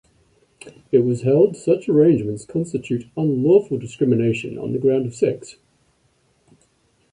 It 0.91 1.05
was 1.05 1.21
held 1.21 1.55
such 1.55 1.87
arrangements 1.87 2.43
constitute 2.43 3.05
unlawful 3.15 3.77
discrimination 3.77 4.57
on 4.57 4.71
the 4.73 4.79
ground 4.79 5.05
of 5.05 5.13
sex. 5.13 5.57